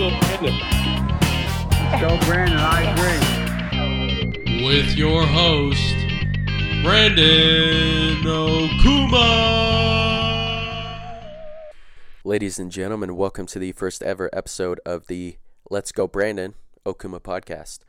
[0.00, 0.58] go Brandon.
[2.00, 4.64] Go Brandon, I agree.
[4.64, 5.94] with your host,
[6.82, 9.20] Brandon Okuma.
[12.24, 15.36] Ladies and gentlemen, welcome to the first ever episode of the
[15.68, 16.54] Let's Go Brandon
[16.86, 17.80] Okuma podcast.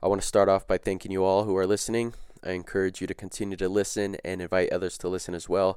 [0.00, 2.14] I want to start off by thanking you all who are listening.
[2.44, 5.76] I encourage you to continue to listen and invite others to listen as well.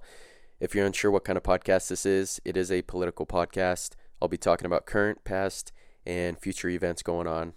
[0.60, 3.96] If you're unsure what kind of podcast this is, it is a political podcast.
[4.22, 5.72] I'll be talking about current, past,
[6.06, 7.54] and future events going on.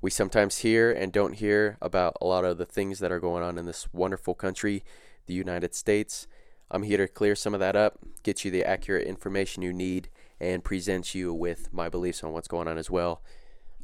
[0.00, 3.42] We sometimes hear and don't hear about a lot of the things that are going
[3.42, 4.84] on in this wonderful country,
[5.26, 6.26] the United States.
[6.70, 10.10] I'm here to clear some of that up, get you the accurate information you need,
[10.40, 13.22] and present you with my beliefs on what's going on as well.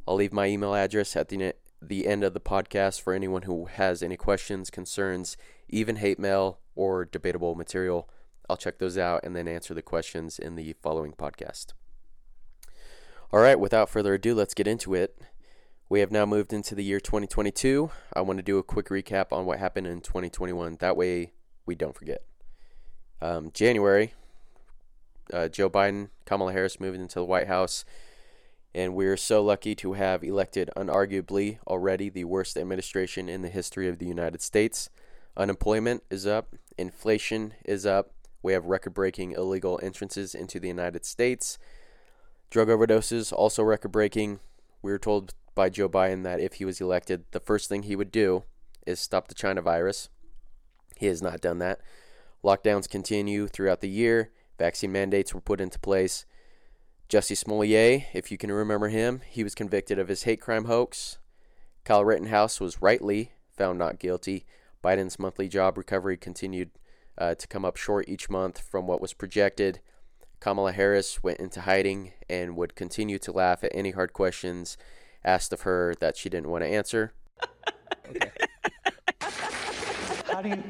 [0.07, 3.65] I'll leave my email address at the, the end of the podcast for anyone who
[3.65, 5.37] has any questions, concerns,
[5.69, 8.09] even hate mail or debatable material.
[8.49, 11.73] I'll check those out and then answer the questions in the following podcast.
[13.33, 15.17] All right, without further ado, let's get into it.
[15.87, 17.89] We have now moved into the year 2022.
[18.13, 20.75] I want to do a quick recap on what happened in 2021.
[20.81, 21.31] That way,
[21.65, 22.25] we don't forget.
[23.21, 24.13] Um, January,
[25.31, 27.85] uh, Joe Biden, Kamala Harris moved into the White House,
[28.75, 33.87] and we're so lucky to have elected unarguably already the worst administration in the history
[33.87, 34.89] of the United States.
[35.37, 38.11] Unemployment is up, inflation is up,
[38.43, 41.57] we have record breaking illegal entrances into the United States.
[42.51, 44.41] Drug overdoses also record breaking.
[44.81, 47.95] We were told by Joe Biden that if he was elected, the first thing he
[47.95, 48.43] would do
[48.85, 50.09] is stop the China virus.
[50.97, 51.79] He has not done that.
[52.43, 54.31] Lockdowns continue throughout the year.
[54.59, 56.25] Vaccine mandates were put into place.
[57.07, 61.19] Jussie Smollett, if you can remember him, he was convicted of his hate crime hoax.
[61.85, 64.45] Kyle Rittenhouse was rightly found not guilty.
[64.83, 66.71] Biden's monthly job recovery continued
[67.17, 69.79] uh, to come up short each month from what was projected.
[70.41, 74.75] Kamala Harris went into hiding and would continue to laugh at any hard questions
[75.23, 77.13] asked of her that she didn't want to answer.
[80.25, 80.63] How do you?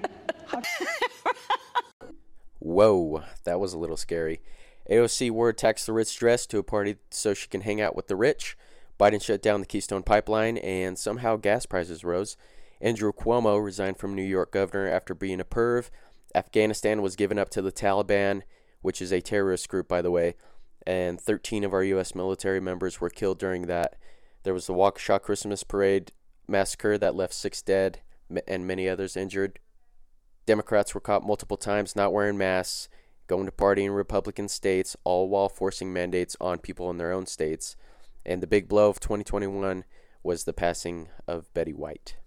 [2.59, 4.41] Whoa, that was a little scary.
[4.89, 8.07] AOC wore tax the rich dress to a party so she can hang out with
[8.07, 8.57] the rich.
[8.99, 12.35] Biden shut down the Keystone Pipeline, and somehow gas prices rose.
[12.81, 15.89] Andrew Cuomo resigned from New York governor after being a perv.
[16.35, 18.41] Afghanistan was given up to the Taliban,
[18.81, 20.35] which is a terrorist group, by the way,
[20.85, 22.15] and 13 of our U.S.
[22.15, 23.95] military members were killed during that.
[24.43, 26.11] There was the Waukesha Christmas Parade
[26.47, 28.01] massacre that left six dead
[28.47, 29.59] and many others injured.
[30.45, 32.89] Democrats were caught multiple times not wearing masks,
[33.27, 37.25] going to party in Republican states, all while forcing mandates on people in their own
[37.25, 37.75] states.
[38.25, 39.85] And the big blow of 2021
[40.23, 42.17] was the passing of Betty White.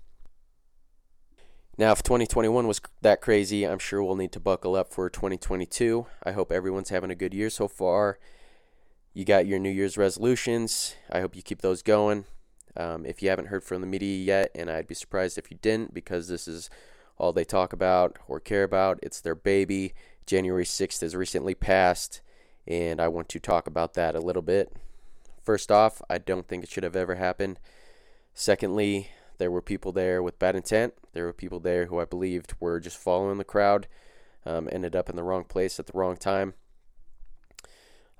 [1.77, 6.07] Now, if 2021 was that crazy, I'm sure we'll need to buckle up for 2022.
[6.23, 8.21] I hope everyone's having a good year so far.
[9.12, 10.95] You got your New Year's resolutions.
[11.11, 12.27] I hope you keep those going.
[12.77, 15.57] Um, if you haven't heard from the media yet, and I'd be surprised if you
[15.61, 16.71] didn't, because this is
[17.19, 19.95] all they talk about or care about, it's their baby.
[20.27, 22.21] January 6th has recently passed,
[22.69, 24.77] and I want to talk about that a little bit.
[25.43, 27.59] First off, I don't think it should have ever happened.
[28.33, 30.95] Secondly, there were people there with bad intent.
[31.15, 33.87] There were people there who I believed were just following the crowd,
[34.45, 36.55] um, ended up in the wrong place at the wrong time.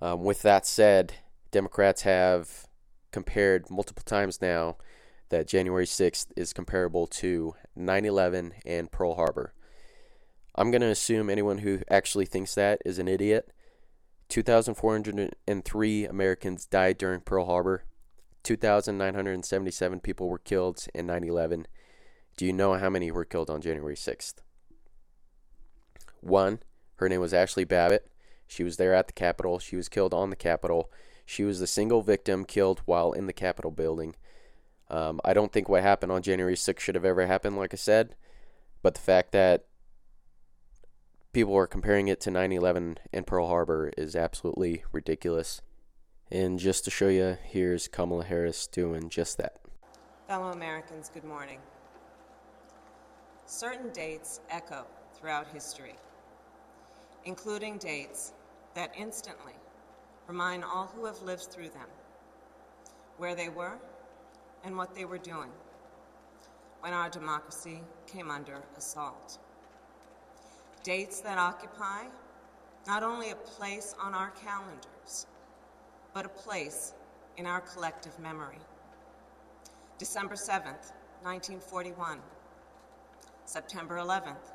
[0.01, 1.15] Um, with that said,
[1.51, 2.67] Democrats have
[3.11, 4.77] compared multiple times now
[5.29, 9.53] that January 6th is comparable to 9 11 and Pearl Harbor.
[10.55, 13.51] I'm going to assume anyone who actually thinks that is an idiot.
[14.29, 17.85] 2,403 Americans died during Pearl Harbor.
[18.45, 21.67] 2,977 people were killed in 9 11.
[22.37, 24.35] Do you know how many were killed on January 6th?
[26.21, 26.61] One,
[26.97, 28.11] her name was Ashli Babbitt.
[28.47, 29.59] She was there at the Capitol.
[29.59, 30.91] She was killed on the Capitol.
[31.27, 34.17] She was the single victim killed while in the Capitol building.
[34.91, 37.77] Um, I don't think what happened on January 6th should have ever happened, like I
[37.77, 38.17] said.
[38.83, 39.65] But the fact that
[41.33, 45.63] people are comparing it to 9 11 and Pearl Harbor is absolutely ridiculous.
[46.31, 49.57] And just to show you, here's Kamala Harris doing just that.
[50.27, 51.59] Fellow Americans, good morning.
[53.47, 55.95] Certain dates echo throughout history,
[57.25, 58.33] including dates
[58.75, 59.53] that instantly
[60.27, 61.89] remind all who have lived through them
[63.19, 63.77] where they were
[64.65, 65.51] and what they were doing
[66.81, 69.39] when our democracy came under assault.
[70.83, 72.05] Dates that occupy
[72.87, 75.27] not only a place on our calendars,
[76.13, 76.95] but a place
[77.37, 78.59] in our collective memory.
[79.99, 80.93] December 7th,
[81.23, 82.19] 1941,
[83.45, 84.53] September 11th,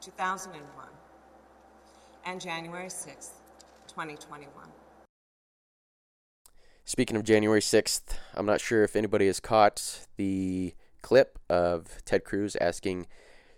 [0.00, 0.86] 2001,
[2.24, 3.30] and January 6th,
[3.86, 4.48] 2021.
[6.84, 12.24] Speaking of January 6th, I'm not sure if anybody has caught the clip of Ted
[12.24, 13.06] Cruz asking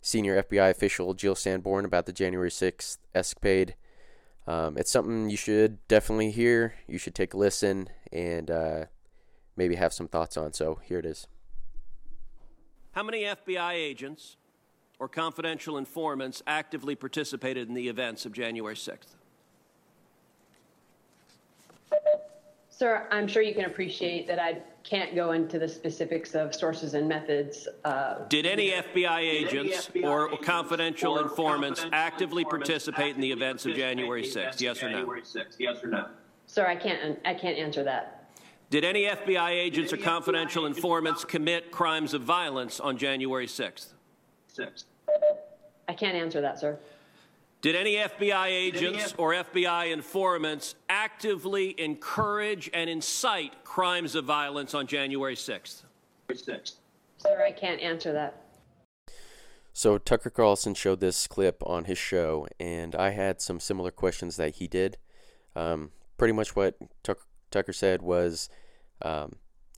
[0.03, 3.75] senior FBI official Jill Sanborn about the January 6th escapade.
[4.47, 6.75] Um, it's something you should definitely hear.
[6.87, 8.85] You should take a listen and uh,
[9.57, 10.53] maybe have some thoughts on.
[10.53, 11.27] So here it is.
[12.93, 14.37] How many FBI agents
[14.99, 19.17] or confidential informants actively participated in the events of January 6th?
[22.71, 26.95] Sir, I'm sure you can appreciate that I can't go into the specifics of sources
[26.95, 27.69] and methods.
[27.85, 34.25] Uh, Did any FBI agents or confidential informants actively participate in the events of January
[34.25, 34.61] 6th?
[34.61, 35.15] Yes or no?
[35.59, 36.09] Yes or no?
[36.47, 37.19] sir, I can't.
[37.25, 38.33] I can't answer that.
[38.71, 43.95] Did any FBI agents or confidential informants commit crimes of violence on January 6th?
[44.55, 44.85] Six.
[45.89, 46.79] I can't answer that, sir.
[47.61, 54.87] Did any FBI agents or FBI informants actively encourage and incite crimes of violence on
[54.87, 55.83] January 6th?
[56.33, 56.77] Six.
[57.17, 58.43] Sir, I can't answer that.
[59.73, 64.37] So Tucker Carlson showed this clip on his show, and I had some similar questions
[64.37, 64.99] that he did.
[65.57, 68.49] Um, pretty much what Tuck- Tucker said was,
[69.03, 69.33] um,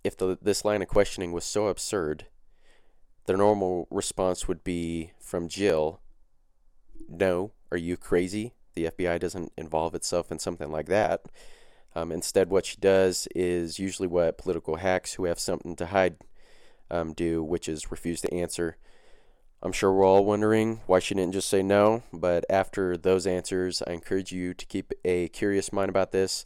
[0.05, 2.27] if the, this line of questioning was so absurd,
[3.27, 6.01] the normal response would be from Jill,
[7.09, 8.55] "No, are you crazy?
[8.75, 11.23] The FBI doesn't involve itself in something like that."
[11.95, 16.17] Um, instead, what she does is usually what political hacks who have something to hide
[16.91, 18.77] um, do, which is refuse to answer.
[19.63, 23.83] I'm sure we're all wondering why she didn't just say no, but after those answers,
[23.87, 26.45] I encourage you to keep a curious mind about this.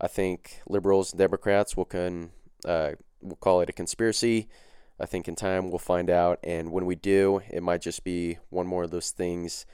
[0.00, 2.30] I think liberals and Democrats will can
[2.66, 2.92] uh,
[3.22, 4.48] we'll call it a conspiracy.
[5.02, 8.38] I think in time we'll find out, and when we do, it might just be
[8.50, 9.66] one more of those things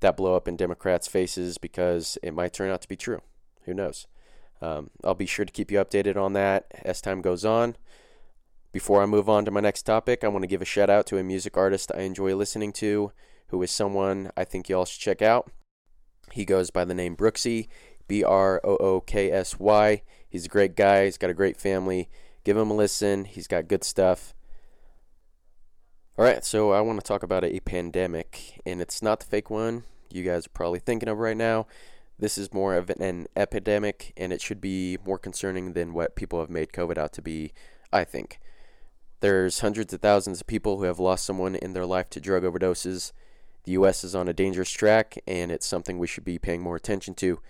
[0.00, 3.20] that blow up in Democrats' faces because it might turn out to be true.
[3.66, 4.08] Who knows?
[4.60, 7.76] Um, I'll be sure to keep you updated on that as time goes on.
[8.72, 11.06] Before I move on to my next topic, I want to give a shout out
[11.06, 13.12] to a music artist I enjoy listening to,
[13.48, 15.50] who is someone I think y'all should check out.
[16.32, 17.68] He goes by the name Brooksy,
[18.08, 20.02] B R O O K S Y.
[20.28, 22.08] He's a great guy, he's got a great family.
[22.42, 24.34] Give him a listen, he's got good stuff.
[26.20, 29.84] Alright, so I want to talk about a pandemic, and it's not the fake one
[30.10, 31.66] you guys are probably thinking of right now.
[32.18, 36.38] This is more of an epidemic, and it should be more concerning than what people
[36.40, 37.54] have made COVID out to be,
[37.90, 38.38] I think.
[39.20, 42.42] There's hundreds of thousands of people who have lost someone in their life to drug
[42.42, 43.12] overdoses.
[43.64, 44.04] The U.S.
[44.04, 47.40] is on a dangerous track, and it's something we should be paying more attention to.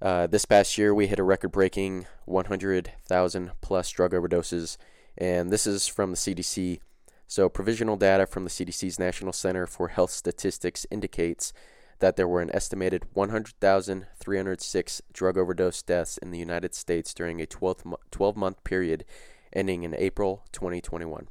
[0.00, 4.78] Uh, this past year, we hit a record breaking 100,000 plus drug overdoses,
[5.18, 6.80] and this is from the CDC.
[7.28, 11.52] So, provisional data from the CDC's National Center for Health Statistics indicates
[11.98, 17.46] that there were an estimated 100,306 drug overdose deaths in the United States during a
[17.46, 19.04] 12 month period
[19.52, 21.28] ending in April 2021,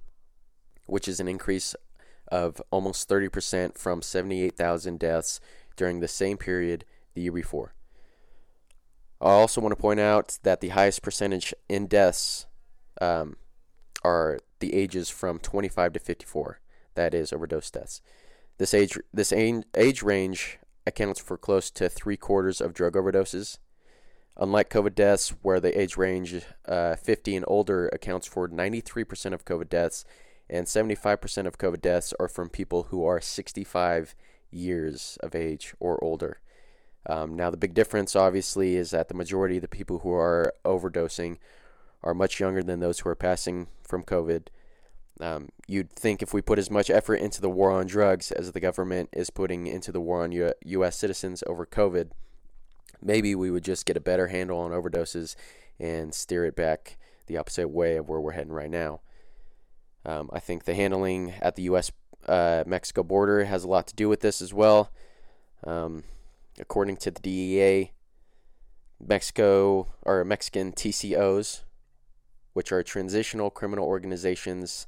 [0.87, 1.75] which is an increase
[2.29, 5.39] of almost 30% from 78,000 deaths
[5.75, 6.83] during the same period
[7.13, 7.73] the year before.
[9.21, 12.47] I also want to point out that the highest percentage in deaths
[12.99, 13.37] um,
[14.03, 16.59] are the ages from 25 to 54.
[16.95, 18.01] That is overdose deaths.
[18.57, 23.57] This age this age range accounts for close to three quarters of drug overdoses.
[24.37, 29.45] Unlike COVID deaths, where the age range uh, 50 and older accounts for 93% of
[29.45, 30.03] COVID deaths,
[30.49, 34.13] and 75% of COVID deaths are from people who are 65
[34.51, 36.39] years of age or older.
[37.07, 40.53] Um, now, the big difference, obviously, is that the majority of the people who are
[40.65, 41.37] overdosing
[42.05, 44.47] are much younger than those who are passing from COVID.
[45.19, 48.51] Um, you'd think if we put as much effort into the war on drugs as
[48.51, 50.97] the government is putting into the war on U- U.S.
[50.97, 52.11] citizens over COVID,
[53.01, 55.35] maybe we would just get a better handle on overdoses
[55.79, 56.97] and steer it back
[57.27, 59.01] the opposite way of where we're heading right now.
[60.05, 61.91] Um, I think the handling at the U.S.
[62.27, 64.91] Uh, Mexico border has a lot to do with this as well.
[65.65, 66.03] Um,
[66.59, 67.91] according to the DEA,
[68.99, 71.63] Mexico or Mexican TCOs,
[72.55, 74.87] which are transitional criminal organizations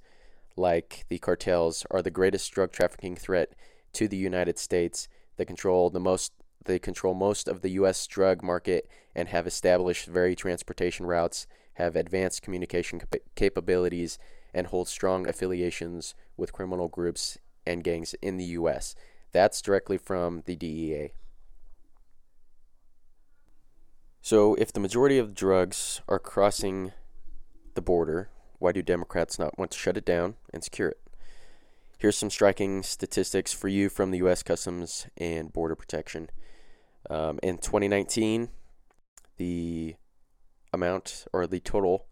[0.56, 3.52] like the cartels, are the greatest drug trafficking threat
[3.92, 5.10] to the United States.
[5.36, 6.32] They control the most
[6.64, 11.98] they control most of the US drug market and have established very transportation routes, have
[11.98, 14.18] advanced communication cap- capabilities
[14.54, 18.96] and hold strong affiliations with criminal groups and gangs in the US.
[19.34, 21.12] That's directly from the DEA.
[24.22, 26.94] So, if the majority of drugs are crossing
[27.78, 28.30] the border,
[28.60, 31.00] why do Democrats not want to shut it down and secure it?
[32.00, 34.44] Here's some striking statistics for you from the U.S.
[34.44, 36.30] Customs and Border Protection.
[37.10, 38.50] Um, in 2019,
[39.38, 39.96] the
[40.74, 42.08] amount or the total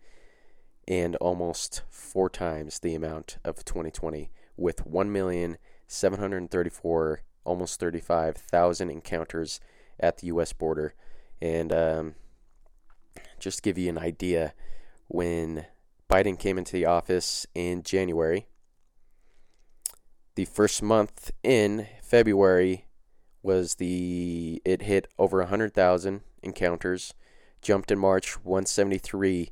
[0.87, 9.59] and almost four times the amount of 2020, with 1,734,000 almost 35,000 encounters
[9.99, 10.53] at the U.S.
[10.53, 10.93] border.
[11.41, 12.15] And um,
[13.39, 14.53] just to give you an idea,
[15.07, 15.65] when
[16.09, 18.47] Biden came into the office in January,
[20.35, 22.85] the first month in February
[23.43, 27.13] was the it hit over 100,000 encounters,
[27.61, 29.51] jumped in March 173,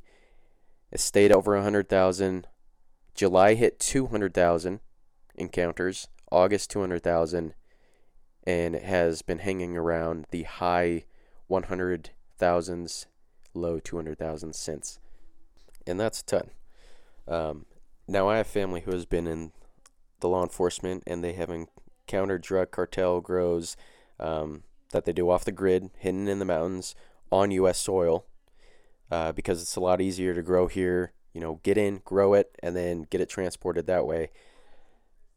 [0.90, 2.46] it stayed over 100,000.
[3.14, 4.80] July hit 200,000
[5.34, 7.54] encounters, August 200,000,
[8.44, 11.04] and it has been hanging around the high
[11.50, 13.06] 100,000s,
[13.54, 14.98] low 200,000 since.
[15.86, 16.50] And that's a ton.
[17.28, 17.66] Um,
[18.08, 19.52] now, I have family who has been in
[20.20, 21.50] the law enforcement and they have
[22.10, 23.76] encountered drug cartel grows
[24.18, 24.62] um,
[24.92, 26.94] that they do off the grid, hidden in the mountains
[27.30, 27.78] on U.S.
[27.78, 28.26] soil,
[29.10, 31.12] uh, because it's a lot easier to grow here.
[31.32, 34.30] You know, get in, grow it, and then get it transported that way.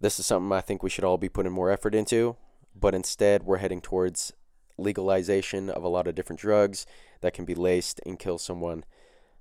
[0.01, 2.35] This is something I think we should all be putting more effort into
[2.75, 4.33] but instead we're heading towards
[4.77, 6.85] legalization of a lot of different drugs
[7.21, 8.83] that can be laced and kill someone.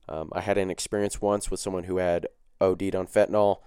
[0.08, 2.26] Um, I had an experience once with someone who had
[2.60, 3.58] OD'd on fentanyl.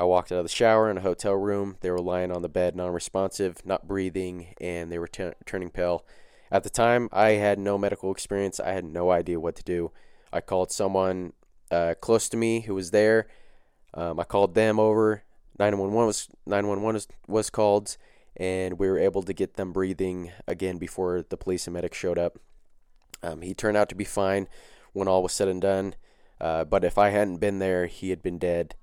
[0.00, 1.76] I walked out of the shower in a hotel room.
[1.82, 5.68] They were lying on the bed, non responsive, not breathing, and they were t- turning
[5.68, 6.06] pale.
[6.50, 8.58] At the time, I had no medical experience.
[8.58, 9.92] I had no idea what to do.
[10.32, 11.34] I called someone
[11.70, 13.28] uh, close to me who was there.
[13.92, 15.22] Um, I called them over.
[15.58, 17.98] 911 was 911 was, was called
[18.38, 22.18] and we were able to get them breathing again before the police and medics showed
[22.18, 22.38] up.
[23.22, 24.48] Um, he turned out to be fine
[24.94, 25.94] when all was said and done,
[26.40, 28.74] uh, but if I hadn't been there, he had been dead.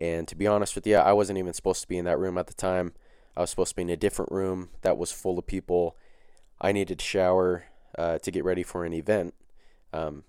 [0.00, 2.38] And to be honest with you, I wasn't even supposed to be in that room
[2.38, 2.92] at the time.
[3.36, 5.96] I was supposed to be in a different room that was full of people.
[6.60, 7.64] I needed to shower
[7.98, 9.34] uh, to get ready for an event.
[9.92, 10.24] Um,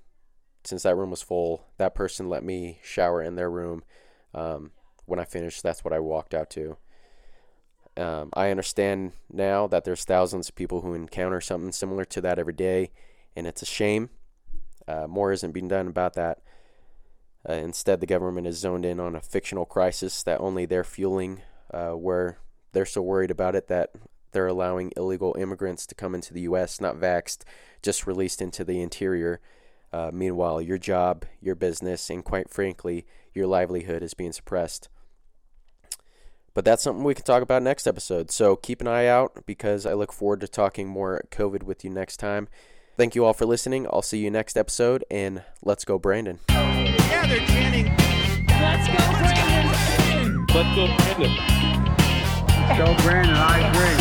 [0.63, 3.83] since that room was full, that person let me shower in their room.
[4.33, 4.71] Um,
[5.05, 6.77] when I finished, that's what I walked out to.
[7.95, 12.37] Um, I understand now that there's thousands of people who encounter something similar to that
[12.37, 12.91] every day,
[13.35, 14.09] and it's a shame.
[14.87, 16.39] Uh, more isn't being done about that.
[17.47, 21.41] Uh, instead, the government is zoned in on a fictional crisis that only they're fueling,
[21.73, 22.39] uh, where
[22.73, 23.91] they're so worried about it that
[24.31, 27.43] they're allowing illegal immigrants to come into the U.S., not vaxxed,
[27.81, 29.39] just released into the interior.
[29.93, 34.89] Uh, meanwhile, your job, your business, and quite frankly, your livelihood is being suppressed.
[36.53, 38.31] But that's something we can talk about next episode.
[38.31, 41.89] So keep an eye out because I look forward to talking more COVID with you
[41.89, 42.49] next time.
[42.97, 43.85] Thank you all for listening.
[43.93, 46.39] I'll see you next episode, and let's go, Brandon.
[47.09, 47.85] Yeah, they're chanting.
[48.47, 50.45] Let's go, Brandon.
[50.53, 51.33] Let's go, Brandon.
[52.77, 53.35] Go, Brandon.
[53.35, 53.97] I agree.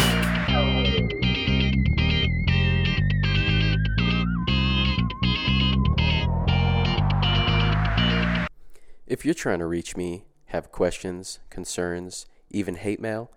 [9.07, 13.31] If you're trying to reach me, have questions, concerns, even hate mail,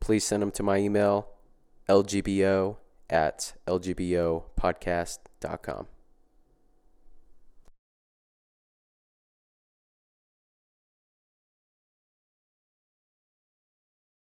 [0.00, 1.28] please send them to my email,
[1.88, 2.78] lgbo
[3.10, 5.86] at lgbopodcast.com.